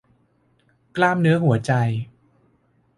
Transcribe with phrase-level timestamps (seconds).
[0.95, 1.71] กล้ามเนื้อหัวใจ